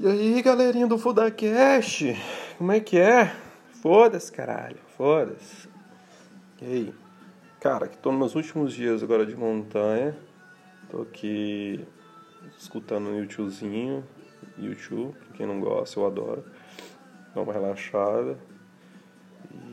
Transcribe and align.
E 0.00 0.06
aí, 0.06 0.40
galerinha 0.42 0.86
do 0.86 0.96
Fodacast, 0.96 2.14
como 2.56 2.70
é 2.70 2.78
que 2.78 2.96
é? 2.96 3.34
Foda-se, 3.82 4.30
caralho, 4.30 4.78
foda-se. 4.96 5.68
E 6.62 6.64
aí? 6.64 6.94
Cara, 7.58 7.88
que 7.88 7.98
tô 7.98 8.12
nos 8.12 8.18
meus 8.20 8.34
últimos 8.36 8.72
dias 8.72 9.02
agora 9.02 9.26
de 9.26 9.34
montanha. 9.34 10.16
Tô 10.88 11.02
aqui 11.02 11.84
escutando 12.56 13.08
um 13.08 13.18
YouTubezinho, 13.18 14.04
YouTube, 14.56 15.16
quem 15.34 15.46
não 15.46 15.58
gosta, 15.58 15.98
eu 15.98 16.06
adoro. 16.06 16.44
Dá 17.34 17.40
uma 17.40 17.52
relaxada. 17.52 18.38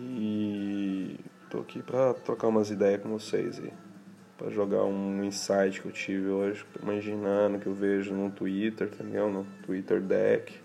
E 0.09 1.19
tô 1.51 1.59
aqui 1.59 1.83
pra 1.83 2.15
trocar 2.15 2.47
umas 2.47 2.71
ideias 2.71 2.99
com 2.99 3.09
vocês 3.09 3.59
aí 3.59 3.71
para 4.37 4.49
jogar 4.49 4.83
um 4.83 5.23
insight 5.23 5.81
que 5.81 5.87
eu 5.87 5.91
tive 5.91 6.27
hoje, 6.27 6.65
imaginando 6.81 7.59
que 7.59 7.67
eu 7.67 7.73
vejo 7.73 8.13
no 8.13 8.29
Twitter, 8.29 8.87
entendeu? 8.87 9.29
No 9.29 9.45
Twitter 9.65 10.01
Deck. 10.01 10.61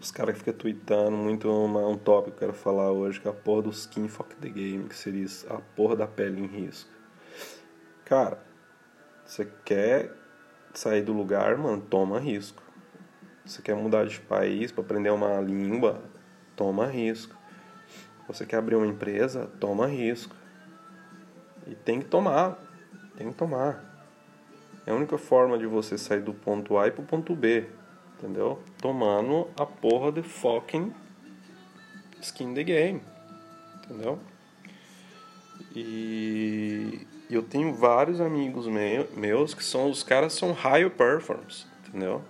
Os 0.00 0.10
caras 0.10 0.34
que 0.34 0.40
ficam 0.40 0.54
tweetando 0.54 1.16
muito 1.16 1.48
uma, 1.50 1.86
um 1.88 1.96
tópico 1.96 2.36
que 2.36 2.44
eu 2.44 2.48
quero 2.48 2.58
falar 2.58 2.92
hoje, 2.92 3.20
que 3.20 3.26
é 3.26 3.30
a 3.30 3.34
porra 3.34 3.62
do 3.62 3.70
skin 3.70 4.08
fuck 4.08 4.34
the 4.36 4.48
game, 4.48 4.88
que 4.88 4.94
seria 4.94 5.26
a 5.48 5.60
porra 5.60 5.96
da 5.96 6.06
pele 6.06 6.40
em 6.40 6.46
risco. 6.46 6.90
Cara, 8.04 8.38
você 9.24 9.48
quer 9.64 10.12
sair 10.72 11.02
do 11.02 11.12
lugar, 11.12 11.56
mano, 11.56 11.82
toma 11.82 12.20
risco. 12.20 12.62
Você 13.44 13.62
quer 13.62 13.74
mudar 13.74 14.06
de 14.06 14.20
país 14.20 14.70
para 14.70 14.84
aprender 14.84 15.10
uma 15.10 15.40
língua, 15.40 16.02
toma 16.54 16.86
risco. 16.86 17.36
Você 18.28 18.44
quer 18.44 18.56
abrir 18.56 18.74
uma 18.74 18.86
empresa, 18.86 19.50
toma 19.58 19.86
risco. 19.86 20.34
E 21.66 21.74
tem 21.74 22.00
que 22.00 22.06
tomar. 22.06 22.58
Tem 23.16 23.30
que 23.30 23.36
tomar. 23.36 23.84
É 24.86 24.90
a 24.90 24.94
única 24.94 25.18
forma 25.18 25.58
de 25.58 25.66
você 25.66 25.98
sair 25.98 26.20
do 26.20 26.32
ponto 26.32 26.78
A 26.78 26.86
e 26.86 26.90
pro 26.90 27.02
ponto 27.02 27.34
B. 27.34 27.66
Entendeu? 28.16 28.62
Tomando 28.78 29.48
a 29.58 29.66
porra 29.66 30.12
de 30.12 30.22
fucking 30.22 30.92
skin 32.20 32.54
the 32.54 32.62
game. 32.62 33.02
Entendeu? 33.84 34.18
E 35.74 37.06
eu 37.28 37.42
tenho 37.42 37.74
vários 37.74 38.20
amigos 38.20 38.66
meus 39.14 39.52
que 39.52 39.64
são 39.64 39.90
os 39.90 40.02
caras 40.02 40.32
são 40.32 40.52
high 40.52 40.88
performance, 40.88 41.66
entendeu? 41.86 42.22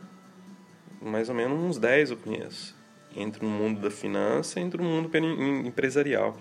Mais 1.00 1.28
ou 1.28 1.34
menos 1.34 1.62
uns 1.62 1.78
10 1.78 2.10
eu 2.10 2.16
conheço. 2.16 2.74
Entre 3.14 3.44
o 3.44 3.48
mundo 3.48 3.80
da 3.80 3.90
finança 3.90 4.58
e 4.58 4.62
entre 4.62 4.80
o 4.80 4.84
mundo 4.84 5.10
empresarial. 5.64 6.36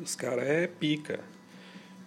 Os 0.00 0.14
caras 0.16 0.46
é 0.46 0.66
pica. 0.66 1.20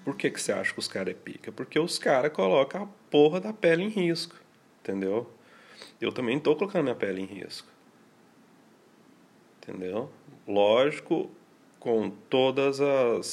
Por 0.04 0.16
que, 0.16 0.30
que 0.30 0.42
você 0.42 0.52
acha 0.52 0.74
que 0.74 0.80
os 0.80 0.88
caras 0.88 1.14
é 1.14 1.18
pica? 1.18 1.52
Porque 1.52 1.80
os 1.80 2.00
caras 2.00 2.32
colocam 2.32 2.84
a 2.84 2.88
porra 3.10 3.40
da 3.40 3.54
pele 3.54 3.84
em 3.84 3.90
risco. 3.90 4.36
Entendeu? 4.82 5.30
Eu 6.00 6.12
também 6.12 6.38
estou 6.38 6.56
colocando 6.56 6.84
minha 6.84 6.96
pele 6.96 7.22
em 7.22 7.26
risco. 7.26 7.68
Entendeu? 9.58 10.10
Lógico, 10.48 11.30
com 11.80 12.10
todos 12.10 12.80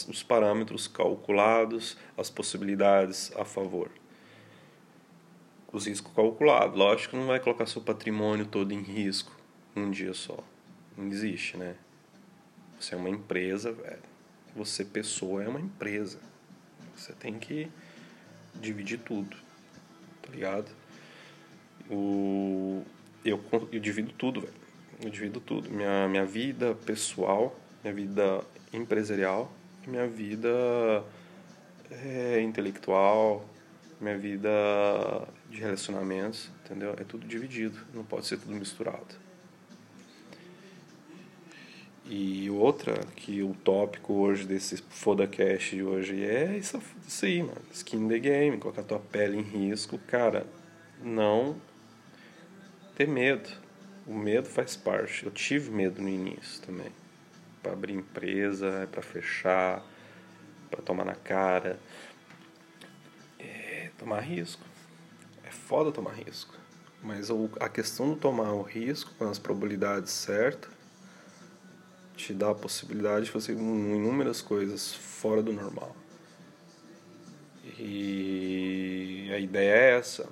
os 0.08 0.22
parâmetros 0.22 0.86
calculados, 0.86 1.96
as 2.16 2.30
possibilidades 2.30 3.32
a 3.36 3.44
favor. 3.44 3.90
Os 5.72 5.86
riscos 5.86 6.12
calculados. 6.14 6.78
Lógico 6.78 7.10
que 7.10 7.16
não 7.16 7.26
vai 7.26 7.40
colocar 7.40 7.66
seu 7.66 7.82
patrimônio 7.82 8.46
todo 8.46 8.72
em 8.72 8.82
risco 8.82 9.32
um 9.74 9.90
dia 9.90 10.14
só. 10.14 10.38
Não 10.96 11.06
existe, 11.08 11.56
né? 11.56 11.76
Você 12.80 12.94
é 12.94 12.98
uma 12.98 13.10
empresa, 13.10 13.72
velho. 13.72 14.02
Você, 14.54 14.84
pessoa, 14.84 15.42
é 15.42 15.48
uma 15.48 15.60
empresa. 15.60 16.18
Você 16.96 17.12
tem 17.12 17.38
que 17.38 17.68
dividir 18.54 18.98
tudo, 18.98 19.36
tá 20.22 20.32
ligado? 20.32 20.70
O, 21.90 22.82
eu, 23.24 23.42
eu 23.70 23.80
divido 23.80 24.12
tudo, 24.12 24.40
velho. 24.40 24.54
Eu 25.02 25.10
divido 25.10 25.40
tudo. 25.40 25.70
Minha, 25.70 26.08
minha 26.08 26.24
vida 26.24 26.74
pessoal, 26.86 27.54
minha 27.84 27.94
vida 27.94 28.42
empresarial, 28.72 29.52
minha 29.86 30.08
vida 30.08 31.04
é, 31.90 32.40
intelectual, 32.40 33.46
minha 34.00 34.16
vida 34.16 34.50
de 35.50 35.60
relacionamentos, 35.60 36.50
entendeu? 36.64 36.94
É 36.98 37.04
tudo 37.04 37.26
dividido, 37.26 37.78
não 37.94 38.04
pode 38.04 38.26
ser 38.26 38.38
tudo 38.38 38.52
misturado. 38.54 39.25
E 42.08 42.48
outra, 42.50 42.94
que 43.16 43.42
o 43.42 43.52
tópico 43.52 44.14
hoje 44.14 44.46
desse 44.46 44.76
FodaCast 44.76 45.74
de 45.74 45.82
hoje 45.82 46.24
é 46.24 46.56
isso, 46.56 46.80
isso 47.06 47.24
aí, 47.24 47.42
mano. 47.42 47.60
Skin 47.72 48.06
the 48.06 48.18
game, 48.20 48.58
colocar 48.58 48.84
tua 48.84 49.00
pele 49.00 49.38
em 49.38 49.42
risco. 49.42 49.98
Cara, 50.06 50.46
não 51.02 51.56
ter 52.94 53.08
medo. 53.08 53.50
O 54.06 54.14
medo 54.14 54.48
faz 54.48 54.76
parte. 54.76 55.26
Eu 55.26 55.32
tive 55.32 55.68
medo 55.72 56.00
no 56.00 56.08
início 56.08 56.62
também. 56.62 56.92
Para 57.60 57.72
abrir 57.72 57.94
empresa, 57.94 58.88
para 58.92 59.02
fechar, 59.02 59.84
para 60.70 60.80
tomar 60.82 61.04
na 61.04 61.16
cara. 61.16 61.76
É 63.36 63.90
tomar 63.98 64.20
risco. 64.20 64.62
É 65.42 65.50
foda 65.50 65.90
tomar 65.90 66.12
risco. 66.12 66.54
Mas 67.02 67.30
a 67.58 67.68
questão 67.68 68.14
de 68.14 68.20
tomar 68.20 68.52
o 68.52 68.62
risco 68.62 69.12
com 69.18 69.28
as 69.28 69.40
probabilidades 69.40 70.12
certas 70.12 70.75
te 72.26 72.34
dá 72.34 72.50
a 72.50 72.54
possibilidade 72.54 73.26
de 73.26 73.30
fazer 73.30 73.52
inúmeras 73.52 74.42
coisas 74.42 74.92
fora 74.92 75.40
do 75.40 75.52
normal. 75.52 75.94
E 77.78 79.30
a 79.32 79.38
ideia 79.38 79.70
é 79.70 79.98
essa. 79.98 80.28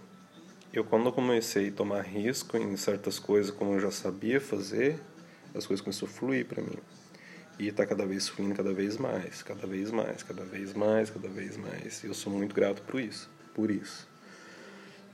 Eu 0.72 0.84
quando 0.84 1.12
comecei 1.12 1.68
a 1.68 1.72
tomar 1.72 2.02
risco 2.02 2.56
em 2.56 2.76
certas 2.76 3.20
coisas 3.20 3.52
como 3.52 3.74
eu 3.74 3.80
já 3.80 3.92
sabia 3.92 4.40
fazer, 4.40 4.98
as 5.54 5.66
coisas 5.66 5.80
começaram 5.80 6.12
a 6.12 6.16
fluir 6.16 6.46
para 6.46 6.60
mim. 6.60 6.78
E 7.60 7.70
tá 7.70 7.86
cada 7.86 8.04
vez 8.04 8.28
fluindo 8.28 8.56
cada 8.56 8.72
vez 8.72 8.96
mais, 8.96 9.44
cada 9.44 9.64
vez 9.64 9.92
mais, 9.92 10.24
cada 10.24 10.42
vez 10.42 10.74
mais, 10.74 11.10
cada 11.10 11.28
vez 11.28 11.56
mais. 11.56 12.02
E 12.02 12.08
eu 12.08 12.14
sou 12.14 12.32
muito 12.32 12.52
grato 12.52 12.82
por 12.82 13.00
isso, 13.00 13.30
por 13.54 13.70
isso. 13.70 14.08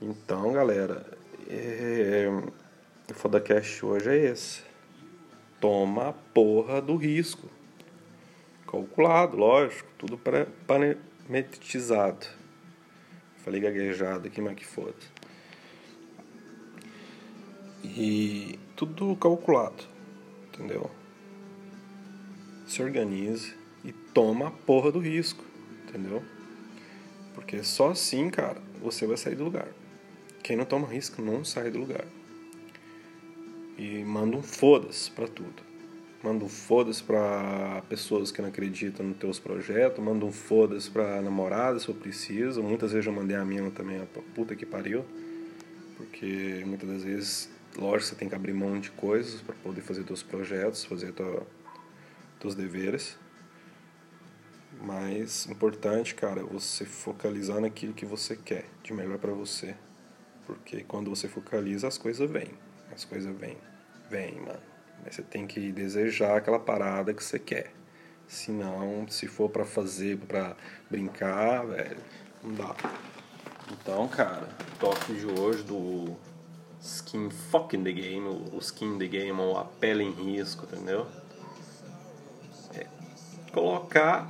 Então, 0.01 0.51
galera, 0.51 1.05
é... 1.47 2.27
o 3.07 3.13
Fodacast 3.13 3.85
hoje 3.85 4.09
é 4.09 4.31
esse 4.31 4.70
toma 5.61 6.09
a 6.09 6.13
porra 6.13 6.81
do 6.81 6.95
risco. 6.97 7.47
Calculado, 8.69 9.37
lógico, 9.37 9.87
tudo 9.97 10.19
parametrizado. 10.67 12.25
Falei 13.37 13.61
gaguejado 13.61 14.27
aqui, 14.27 14.41
mas 14.41 14.55
que 14.55 14.65
foda. 14.65 14.95
E 17.83 18.59
tudo 18.75 19.15
calculado, 19.15 19.83
entendeu? 20.47 20.89
Se 22.65 22.81
organize 22.81 23.55
e 23.83 23.91
toma 23.91 24.47
a 24.47 24.51
porra 24.51 24.91
do 24.91 24.99
risco, 24.99 25.43
entendeu? 25.87 26.23
Porque 27.35 27.63
só 27.63 27.91
assim, 27.91 28.29
cara, 28.29 28.61
você 28.81 29.05
vai 29.05 29.17
sair 29.17 29.35
do 29.35 29.43
lugar. 29.43 29.67
Quem 30.43 30.55
não 30.55 30.65
toma 30.65 30.87
risco 30.87 31.21
não 31.21 31.45
sai 31.45 31.69
do 31.69 31.79
lugar 31.79 32.05
e 33.81 34.05
manda 34.05 34.37
um 34.37 34.43
foda-se 34.43 35.09
pra 35.09 35.27
tudo. 35.27 35.63
Manda 36.23 36.45
um 36.45 36.49
foda-se 36.49 37.01
pra 37.01 37.81
pessoas 37.89 38.31
que 38.31 38.39
não 38.39 38.49
acreditam 38.49 39.03
nos 39.03 39.17
teus 39.17 39.39
projetos, 39.39 40.03
manda 40.03 40.23
um 40.23 40.31
foda-se 40.31 40.87
pra 40.91 41.19
namorada 41.19 41.79
se 41.79 41.89
eu 41.89 41.95
preciso. 41.95 42.61
Muitas 42.61 42.91
vezes 42.91 43.07
eu 43.07 43.11
mandei 43.11 43.35
a 43.35 43.43
minha 43.43 43.71
também, 43.71 43.99
a 43.99 44.05
puta 44.35 44.55
que 44.55 44.67
pariu. 44.67 45.03
Porque 45.97 46.63
muitas 46.63 46.87
das 46.87 47.03
vezes, 47.03 47.49
lógico, 47.75 48.09
você 48.09 48.15
tem 48.15 48.29
que 48.29 48.35
abrir 48.35 48.53
mão 48.53 48.79
de 48.79 48.91
coisas 48.91 49.41
para 49.41 49.55
poder 49.55 49.81
fazer 49.81 50.03
teus 50.03 50.21
projetos, 50.21 50.85
fazer 50.85 51.11
tua, 51.13 51.41
teus 52.39 52.53
deveres. 52.53 53.17
Mas 54.79 55.47
importante, 55.47 56.13
cara, 56.13 56.43
você 56.43 56.85
focalizar 56.85 57.59
naquilo 57.59 57.93
que 57.93 58.05
você 58.05 58.35
quer, 58.35 58.65
de 58.83 58.93
melhor 58.93 59.17
para 59.17 59.31
você. 59.31 59.75
Porque 60.45 60.83
quando 60.83 61.09
você 61.09 61.27
focaliza, 61.27 61.87
as 61.87 61.97
coisas 61.97 62.29
vêm. 62.29 62.49
As 62.93 63.05
coisas 63.05 63.35
vêm. 63.35 63.57
Vem, 64.11 64.41
mano. 64.41 64.59
Você 65.09 65.21
tem 65.21 65.47
que 65.47 65.71
desejar 65.71 66.35
aquela 66.35 66.59
parada 66.59 67.13
que 67.13 67.23
você 67.23 67.39
quer. 67.39 67.71
Senão, 68.27 69.07
se 69.07 69.25
for 69.25 69.49
para 69.49 69.63
fazer, 69.63 70.17
para 70.17 70.53
brincar, 70.89 71.65
velho, 71.65 71.97
não 72.43 72.53
dá. 72.53 72.75
Então, 73.71 74.05
cara, 74.09 74.49
toque 74.81 75.13
de 75.13 75.25
hoje 75.25 75.63
do 75.63 76.13
skin 76.81 77.29
fucking 77.29 77.85
the 77.85 77.91
game, 77.93 78.27
o 78.27 78.57
skin 78.57 78.97
the 78.97 79.07
game, 79.07 79.39
ou 79.39 79.57
a 79.57 79.63
pele 79.63 80.03
em 80.03 80.11
risco, 80.11 80.65
entendeu? 80.65 81.07
É 82.75 82.85
colocar 83.53 84.29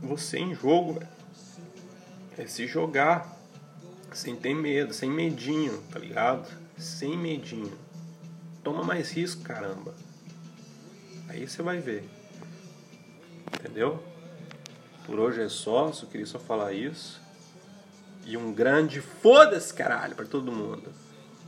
você 0.00 0.38
em 0.38 0.54
jogo, 0.54 0.94
velho. 0.94 1.08
É 2.38 2.46
se 2.46 2.66
jogar 2.66 3.36
sem 4.14 4.34
ter 4.34 4.54
medo, 4.54 4.94
sem 4.94 5.10
medinho, 5.10 5.82
tá 5.92 5.98
ligado? 5.98 6.67
Sem 6.78 7.16
medinho. 7.16 7.76
Toma 8.62 8.82
mais 8.82 9.10
risco, 9.10 9.42
caramba. 9.42 9.94
Aí 11.28 11.46
você 11.46 11.62
vai 11.62 11.80
ver. 11.80 12.08
Entendeu? 13.54 14.02
Por 15.04 15.18
hoje 15.18 15.42
é 15.42 15.48
só, 15.48 15.92
só 15.92 16.06
queria 16.06 16.26
só 16.26 16.38
falar 16.38 16.72
isso. 16.72 17.20
E 18.24 18.36
um 18.36 18.52
grande 18.52 19.00
foda-se, 19.00 19.72
caralho, 19.72 20.14
pra 20.14 20.26
todo 20.26 20.52
mundo. 20.52 20.92